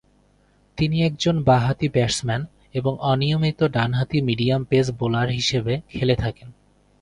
তিনি 0.77 0.97
একজন 1.03 1.43
বা-হাতি 1.43 1.87
ব্যাটসম্যান 1.89 2.41
এবং 2.73 2.93
অনিয়মিত 3.01 3.59
ডান 3.63 3.93
হাতি 3.93 4.17
মিডিয়াম 4.21 4.61
পেস 4.63 4.87
বোলার 4.91 5.29
হিসেবে 5.29 5.73
খেলে 5.89 6.15
থাকেন। 6.15 6.49